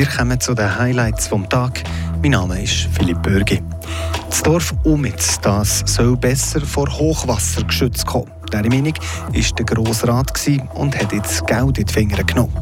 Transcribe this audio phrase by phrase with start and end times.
[0.00, 1.82] Wir kommen zu den Highlights vom Tag.
[2.22, 3.62] Mein Name ist Philipp Bürgi.
[4.30, 8.30] Das Dorf Umitz das soll besser vor Hochwasser geschützt kommen.
[8.50, 10.32] Diese Meinung war der Grossrat
[10.72, 12.56] und hat jetzt Geld in die Finger genommen.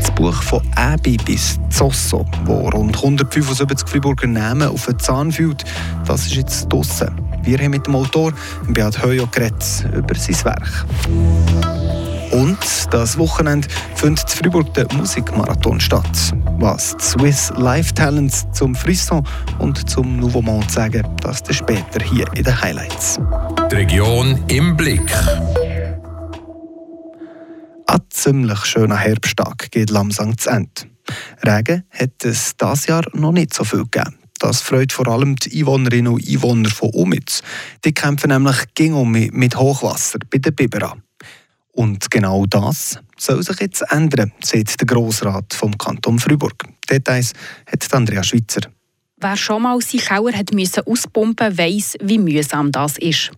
[0.00, 5.64] Das Buch von Äbi bis Zosso, wo rund 175 Freiburger Namen auf den Zahn fühlt,
[6.04, 7.12] das ist jetzt draussen.
[7.44, 8.32] Wir haben mit dem Autor
[8.66, 12.11] Beat Höjo geredet über sein Werk.
[12.32, 12.58] Und
[12.90, 16.32] das Wochenende findet in Freiburg der Musikmarathon statt.
[16.58, 19.26] Was die Swiss Live Talents zum Frisson
[19.58, 23.20] und zum Nouveau Monde sagen, das später hier in den Highlights.
[23.70, 25.12] Die Region im Blick.
[27.86, 30.70] Ein ziemlich schöner Herbsttag geht langsam zu Ende.
[31.46, 34.16] Regen hat es dieses Jahr noch nicht so viel gegeben.
[34.38, 37.42] Das freut vor allem die Einwohnerinnen und Einwohner von Umitz.
[37.84, 40.96] Die kämpfen nämlich gegen mit Hochwasser bei den Bibera.
[41.72, 46.64] Und genau das soll sich jetzt ändern, sagt der Grossrat vom Kanton Freiburg.
[46.88, 47.32] Details
[47.66, 48.60] hat Andrea Schweitzer.
[49.16, 53.30] Wer schon mal seinen Keller hat müssen auspumpen weiss, wie mühsam das ist.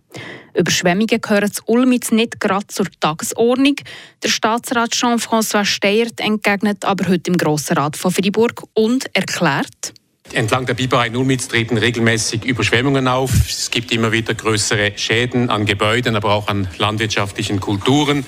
[0.55, 3.75] Überschwemmungen gehören zu Ulmitz nicht gerade zur Tagesordnung.
[4.23, 9.93] Der Staatsrat Jean-François Steyert entgegnet aber heute im Grossen Rat von Freiburg und erklärt,
[10.33, 13.31] Entlang der Biberei Ulmitz treten regelmäßig Überschwemmungen auf.
[13.47, 18.25] Es gibt immer wieder größere Schäden an Gebäuden, aber auch an landwirtschaftlichen Kulturen.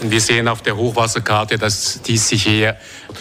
[0.00, 2.78] Und wir sehen auf der Hochwasserkarte, dass dies sich eher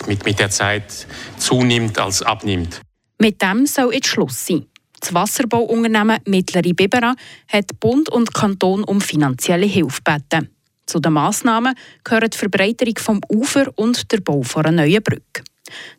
[0.07, 2.81] mit, mit der Zeit zunimmt als abnimmt.
[3.17, 4.65] Mit dem soll jetzt Schluss sein.
[4.99, 7.15] Das Wasserbauunternehmen Mittlere Bibera
[7.47, 10.49] hat Bund und Kanton um finanzielle Hilfe gebeten.
[10.85, 15.30] Zu den Massnahmen gehören die Verbreiterung vom Ufer und der Bau einer neuen Brücke.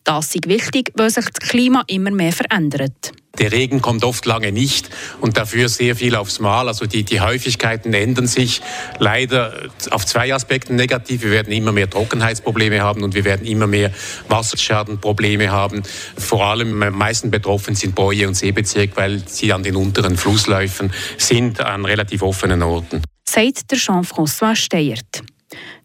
[0.04, 3.12] Das ist wichtig, weil sich das Klima immer mehr verändert.
[3.38, 6.68] Der Regen kommt oft lange nicht und dafür sehr viel aufs Mal.
[6.68, 8.60] Also die, die Häufigkeiten ändern sich
[8.98, 11.22] leider auf zwei Aspekten negativ.
[11.22, 13.90] Wir werden immer mehr Trockenheitsprobleme haben und wir werden immer mehr
[14.28, 15.82] Wasserschadenprobleme haben.
[16.18, 20.92] Vor allem am meisten betroffen sind Bäue und Seebezirk, weil sie an den unteren Flussläufen
[21.16, 23.02] sind, an relativ offenen Orten.
[23.26, 25.22] Sagt der Jean-François Steyert.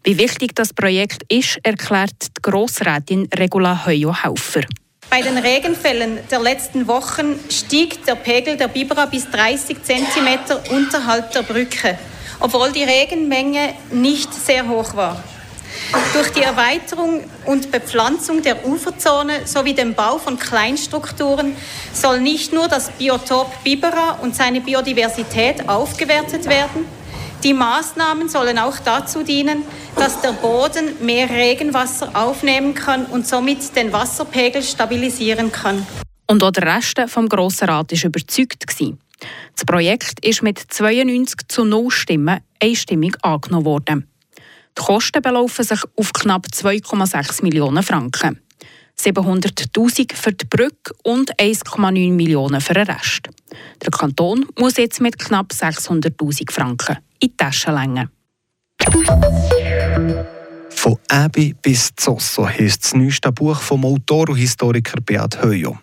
[0.04, 4.62] Wie wichtig das Projekt ist, erklärt die Grossrätin Regula Heuo-Haufer.
[5.10, 10.38] Bei den Regenfällen der letzten Wochen stieg der Pegel der Bibra bis 30 cm
[10.70, 11.98] unterhalb der Brücke,
[12.40, 15.22] obwohl die Regenmenge nicht sehr hoch war.
[16.12, 21.56] Durch die Erweiterung und Bepflanzung der Uferzone sowie den Bau von Kleinstrukturen
[21.92, 26.84] soll nicht nur das Biotop Bibera und seine Biodiversität aufgewertet werden,
[27.44, 29.62] die Maßnahmen sollen auch dazu dienen,
[29.96, 35.86] dass der Boden mehr Regenwasser aufnehmen kann und somit den Wasserpegel stabilisieren kann.
[36.26, 38.64] Und auch der Rest vom Grossen Rat war überzeugt.
[38.68, 44.10] Das Projekt ist mit 92 zu 0 Stimmen einstimmig angenommen worden.
[44.76, 48.40] Die Kosten belaufen sich auf knapp 2,6 Millionen Franken.
[49.00, 53.28] 700.000 für die Brücke und 1,9 Millionen für den Rest.
[53.82, 58.08] Der Kanton muss jetzt mit knapp 600.000 Franken in die Tasche längen.
[60.70, 65.78] Von Äbi bis Zosso heisst das neueste Buch vom Autor und Historiker Beat Höjo.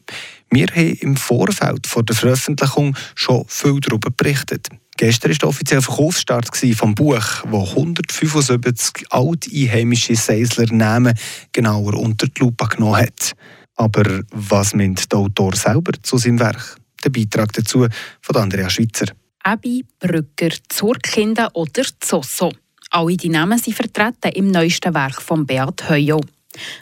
[0.49, 4.69] Wir haben im Vorfeld vor der Veröffentlichung schon viel darüber berichtet.
[4.97, 11.17] Gestern war der offizielle Verkaufsstart des Buch, wo 175 alteinheimische Seisler Namen
[11.51, 13.33] genauer unter die Lupe genommen hat.
[13.75, 16.77] Aber was meint der Autor selber zu seinem Werk?
[17.03, 17.85] Der Beitrag dazu
[18.21, 19.07] von Andrea Schweitzer.
[19.47, 22.51] Ebi, Brücker, Zurkinder oder Zosso.
[22.89, 26.19] Alle die Namen sind vertreten im neuesten Werk von Beat Heujo.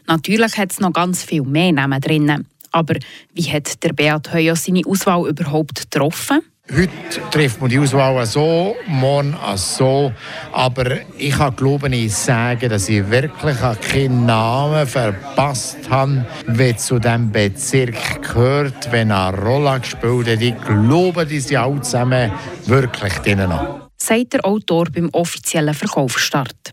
[0.08, 2.48] Natürlich hat es noch ganz viel mehr Namen drin.
[2.72, 2.96] Aber
[3.34, 6.40] wie hat der Beat Heujo seine Auswahl überhaupt getroffen?
[6.72, 6.90] Heute
[7.30, 10.12] trifft man die Auswahl so, morgen so.
[10.54, 16.98] Aber ich habe glaube ich sagen, dass ich wirklich keinen Namen verpasst habe, der zu
[17.00, 20.42] diesem Bezirk gehört, wenn er eine Rolle gespielt hat.
[20.42, 22.32] Ich glaube, die sind alle zusammen
[22.66, 23.52] wirklich drinnen.
[23.98, 26.72] Sagt der Autor beim offiziellen Verkaufsstart.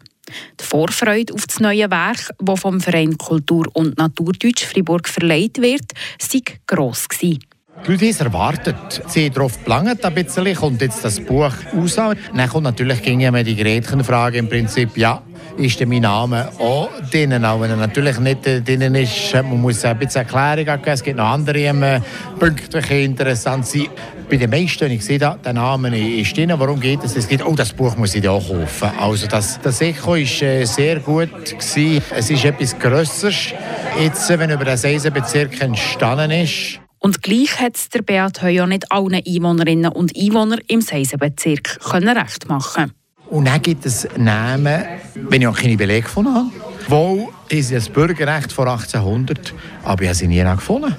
[0.60, 5.92] Die Vorfreude auf das neue Werk, das vom Verein Kultur und Naturdeutsch Fribourg verleiht wird,
[6.18, 7.40] sei gross gewesen.
[7.86, 9.02] Die Leute haben es erwartet.
[9.08, 11.96] Sie haben darauf gelangt, ein bisschen, kommt jetzt das Buch raus.
[11.96, 15.22] Dann kommt natürlich ging ja die Gretchenfrage im Prinzip, ja,
[15.56, 19.34] ist mein Name auch drin, auch wenn er natürlich nicht drin ist.
[19.34, 22.02] Man muss ein bisschen Erklärung geben, es gibt noch andere ähm,
[22.38, 23.88] Punkte, die interessant sind.
[24.28, 26.52] Bei den meisten, ich sehe da, der Name ist drin.
[26.56, 27.16] Warum geht es?
[27.16, 28.90] Es geht, oh, das Buch muss ich auch kaufen.
[28.98, 31.30] Also das, das Echo war äh, sehr gut.
[31.44, 32.02] Gewesen.
[32.14, 33.54] Es ist etwas Grösseres,
[34.00, 36.80] jetzt, wenn über den Seisenbezirk entstanden ist.
[37.02, 42.46] Und gleich hat es der Beat Heuer nicht allen Einwohnerinnen und Einwohnern im Seisenbezirk recht
[42.46, 42.92] machen
[43.30, 46.50] Und dann gibt es Namen, wenn ich auch keine Belege gefunden habe,
[46.88, 49.54] Wo ist das Bürgerrecht vor 1800?
[49.82, 50.94] Aber ich habe sie nie gefunden.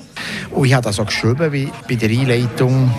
[0.49, 2.89] Und ich habe das auch geschrieben, wie bei der Einleitung.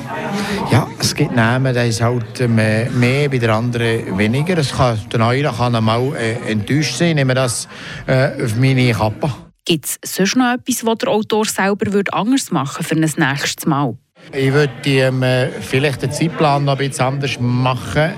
[0.71, 4.57] Ja, es gibt Namen, da ist halt mehr, mehr, bei der anderen weniger.
[4.59, 7.67] Es kann, der Neue kann einmal äh, enttäuscht sein, nehmen das
[8.07, 9.42] äh, auf meine Kappe.
[9.65, 13.65] Gibt es sonst noch etwas, was der Autor selber würde anders machen für ein nächstes
[13.65, 13.97] Mal?
[14.33, 15.25] Ich würde ähm,
[15.61, 18.13] vielleicht den Zeitplan noch ein bisschen anders machen.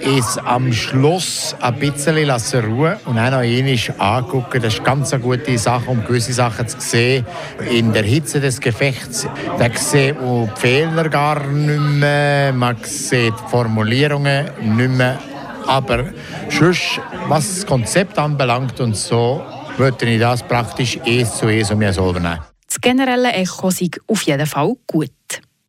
[0.00, 4.60] Ist am Schluss ein bisschen lassen ruhen und auch noch einmal angucken.
[4.62, 7.26] Das ist ganz eine gute Sache, um gewisse Sachen zu sehen.
[7.70, 9.26] In der Hitze des Gefechts,
[9.58, 15.18] da sieht man die Fehler gar nicht mehr, man sieht die Formulierungen nicht mehr.
[15.66, 16.04] Aber
[16.48, 19.42] sonst, was das Konzept anbelangt und so,
[19.80, 21.90] würde ich das praktisch eins zu eins um mir.
[21.92, 25.10] Das generelle Echo ist auf jeden Fall gut.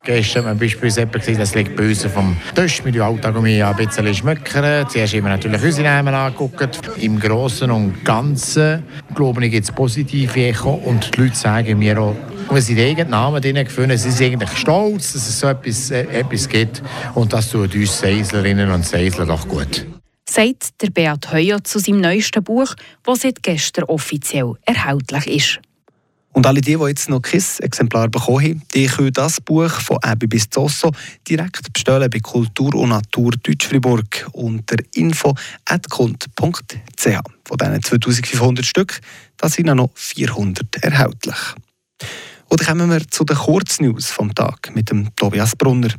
[0.04, 3.76] Gestern war beispielsweise jemand, das liegt bei uns vom Tisch mit dem Alltag um ein
[3.76, 4.88] bisschen schmöckern.
[4.90, 6.80] Zuerst haben wir natürlich unsere Namen angeguckt.
[6.98, 12.02] Im Großen und Ganzen, glaube ich, gibt es positive Echo und die Leute sagen mir
[12.02, 12.16] auch,
[12.58, 16.02] sie den eigenen Namen drin gefunden sie sind eigentlich stolz, dass es so etwas, äh,
[16.06, 16.82] etwas gibt
[17.14, 19.86] und das tut uns Seislerinnen und Seisler doch gut.
[20.32, 22.74] Sagt der Beat Heuer zu seinem neuesten Buch,
[23.04, 25.60] das seit gestern offiziell erhältlich ist.
[26.32, 29.98] Und alle die, die jetzt noch kein Exemplar bekommen haben, die können das Buch von
[30.02, 30.92] Ebi bis Zosso
[31.28, 35.50] direkt bestellen bei Kultur und Natur Deutsch-Fribourg unter info.kund.ch.
[37.44, 39.02] Von diesen 2500 Stück
[39.36, 41.36] da sind noch 400 erhältlich.
[42.48, 45.90] Dann kommen wir zu den Kurznews vom Tag mit dem Tobias Brunner.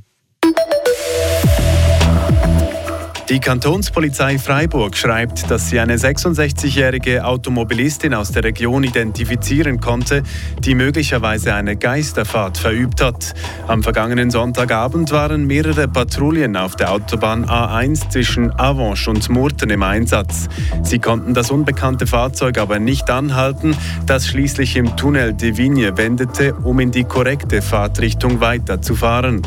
[3.32, 10.23] Die Kantonspolizei Freiburg schreibt, dass sie eine 66-jährige Automobilistin aus der Region identifizieren konnte,
[10.58, 13.32] die möglicherweise eine Geisterfahrt verübt hat.
[13.67, 19.82] Am vergangenen Sonntagabend waren mehrere Patrouillen auf der Autobahn A1 zwischen Avanche und Murten im
[19.82, 20.50] Einsatz.
[20.82, 23.75] Sie konnten das unbekannte Fahrzeug aber nicht anhalten,
[24.05, 29.40] das schließlich im Tunnel de Vigne wendete, um in die korrekte Fahrtrichtung weiterzufahren.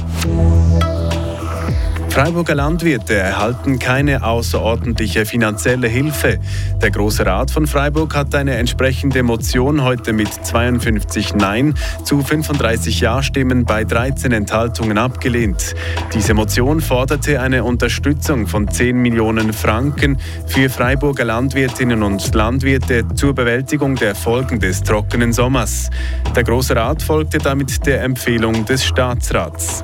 [2.15, 6.39] Freiburger Landwirte erhalten keine außerordentliche finanzielle Hilfe.
[6.81, 11.73] Der Große Rat von Freiburg hat eine entsprechende Motion heute mit 52 Nein
[12.05, 15.75] zu 35 Ja-Stimmen bei 13 Enthaltungen abgelehnt.
[16.13, 20.17] Diese Motion forderte eine Unterstützung von 10 Millionen Franken
[20.47, 25.89] für Freiburger Landwirtinnen und Landwirte zur Bewältigung der Folgen des trockenen Sommers.
[26.33, 29.83] Der Große Rat folgte damit der Empfehlung des Staatsrats.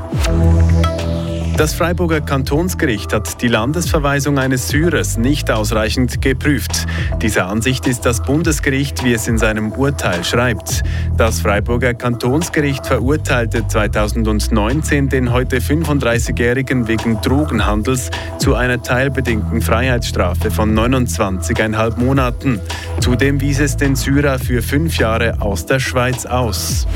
[1.58, 6.88] Das Freiburger Kantonsgericht hat die Landesverweisung eines Syrers nicht ausreichend geprüft.
[7.22, 10.82] Dieser Ansicht ist das Bundesgericht, wie es in seinem Urteil schreibt.
[11.18, 18.10] Das Freiburger Kantonsgericht verurteilte 2019 den heute 35-Jährigen wegen Drogenhandels
[18.40, 22.60] zu einer teilbedingten Freiheitsstrafe von 29,5 Monaten.
[23.02, 26.88] Zudem wies es den Syrer für fünf Jahre aus der Schweiz aus.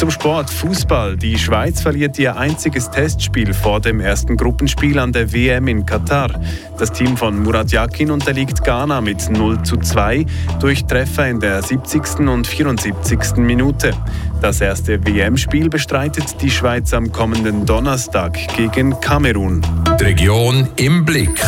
[0.00, 1.18] Zum Sport Fußball.
[1.18, 6.40] Die Schweiz verliert ihr einziges Testspiel vor dem ersten Gruppenspiel an der WM in Katar.
[6.78, 10.24] Das Team von Murat Yakin unterliegt Ghana mit 0 zu 2
[10.58, 12.20] durch Treffer in der 70.
[12.20, 13.36] und 74.
[13.36, 13.92] Minute.
[14.40, 19.60] Das erste WM-Spiel bestreitet die Schweiz am kommenden Donnerstag gegen Kamerun.
[20.00, 21.38] Die Region im Blick.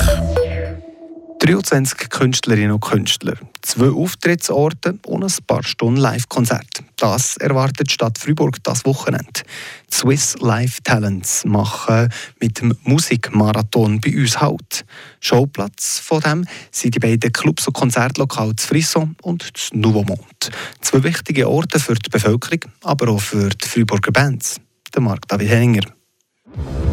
[1.43, 6.85] 23 Künstlerinnen und Künstler, zwei Auftrittsorte und ein paar Stunden Live-Konzert.
[6.97, 9.43] Das erwartet Stadt Freiburg das Wochenende.
[9.91, 14.85] Swiss Live Talents machen mit dem Musikmarathon bei uns Halt.
[15.19, 20.23] Showplatz von dem sind die beiden Clubs und Konzertlokale Frisson und Nouveau Monde.
[20.81, 24.61] Zwei wichtige Orte für die Bevölkerung, aber auch für die Freiburger Bands.
[24.95, 26.02] Der Marc David Henninger.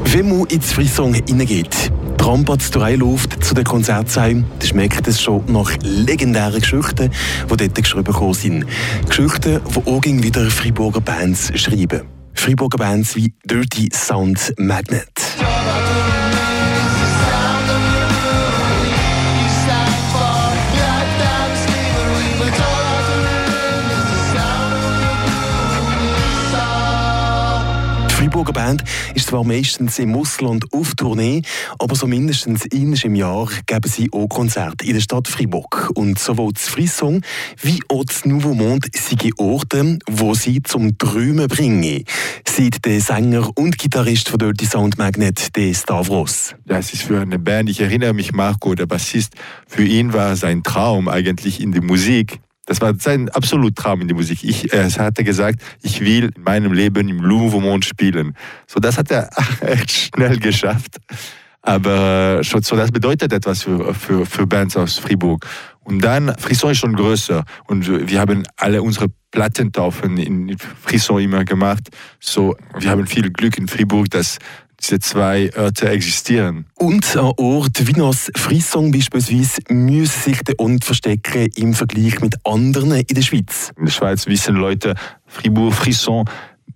[0.05, 5.71] Wenn man ins Frisson hineingeht, Trambatz läuft zu den Konzertsaal, dann schmeckt es schon nach
[5.81, 7.11] legendären Geschichten,
[7.49, 8.65] die dort geschrieben sind.
[9.07, 12.01] Geschichten, die auch wieder Freiburger Bands schreiben.
[12.33, 15.18] Freiburger Bands wie Dirty Sound Magnet.
[28.29, 28.83] Freiburger Band
[29.15, 31.41] ist zwar meistens im Ausland auf Tournee,
[31.79, 35.89] aber so mindestens einmal im Jahr geben sie auch Konzerte in der Stadt Freiburg.
[35.95, 37.24] Und sowohl das Frisson
[37.59, 42.03] wie auch das Nouveau Monde sind Orte, wo sie zum Träumen bringen.
[42.48, 46.53] Sieht der Sänger und Gitarrist von Dirty Sound Magnet, der Stavros.
[46.67, 49.33] Das ist für eine Band, ich erinnere mich, Marco, der Bassist,
[49.65, 54.07] für ihn war sein Traum eigentlich in der Musik das war sein absolut Traum in
[54.07, 54.43] der Musik.
[54.43, 58.35] Ich, er hatte gesagt, ich will in meinem Leben im Louvre spielen.
[58.67, 59.27] So, das hat er
[59.61, 60.97] echt schnell geschafft.
[61.63, 65.47] aber schon, so das bedeutet etwas für, für, für Bands aus Fribourg.
[65.83, 71.45] Und dann, Frisson ist schon größer und wir haben alle unsere Plattentaufen in Frisson immer
[71.45, 71.89] gemacht.
[72.19, 74.38] So, wir haben viel Glück in Fribourg, dass
[74.81, 76.65] diese zwei Orte existieren.
[76.75, 82.36] Und an Orten wie das Frisson beispielsweise müssen sich auch nicht verstecken im Vergleich mit
[82.45, 83.71] anderen in der Schweiz.
[83.77, 84.95] In der Schweiz wissen Leute,
[85.25, 86.25] Fribourg, Frisson,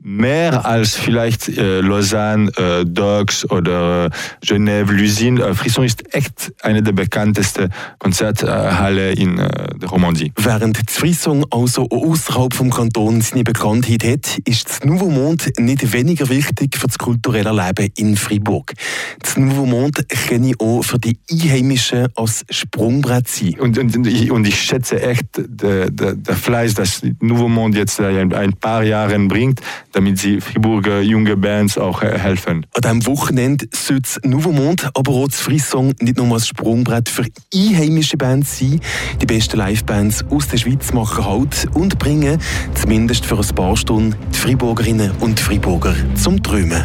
[0.02, 4.10] mehr als vielleicht äh, Lausanne, äh, Dogs oder äh,
[4.46, 5.42] Genève, Lusine.
[5.42, 10.32] Äh, Frisson ist echt eine der bekanntesten Konzerthalle in äh, der Romandie.
[10.38, 16.30] Während Frisson also außerhalb vom Kanton seine Bekanntheit hat, ist das Nouveau Monde nicht weniger
[16.30, 18.74] wichtig für das kulturelle Leben in Fribourg.
[19.20, 23.60] Das Nouveau Monde kenne ich auch für die Einheimischen als Sprungbrett sein.
[23.60, 28.54] Und, und, und, ich, und ich schätze echt den Fleiß, das Nouveau Monde jetzt ein
[28.54, 32.66] paar Jahre bringt damit sie Friburger junge Bands auch äh, helfen.
[32.74, 37.10] An diesem Wochenende soll das Nouveau Monde, aber auch das Frisson nicht nur als Sprungbrett
[37.10, 38.80] für einheimische Bands sein.
[39.22, 42.40] Die besten Livebands aus der Schweiz machen Halt und bringen,
[42.74, 46.84] zumindest für ein paar Stunden, die Friburgerinnen und Friburger zum Träumen.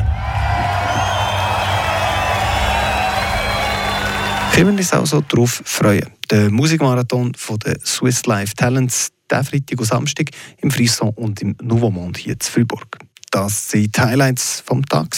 [4.58, 6.06] Können wir uns also darauf freuen.
[6.32, 11.56] Der Musikmarathon von der Swiss Life Talents diesen Freitag und Samstag im Frisson und im
[11.62, 12.98] Nouveau Monde hier in Fribourg.
[13.30, 15.08] Das waren die Highlights vom Tag.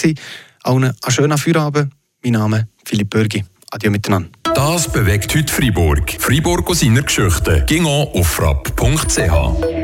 [0.62, 1.92] Allen einen schönen Feierabend.
[2.22, 3.44] Mein Name ist Philipp Bürgi.
[3.70, 4.28] Adieu miteinander.
[4.54, 6.16] Das bewegt heute Freiburg.
[6.18, 7.64] Freiburg aus seiner Geschichte.
[7.66, 9.79] Ging auf frapp.ch.